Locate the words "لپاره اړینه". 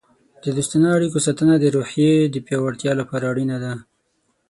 3.01-3.57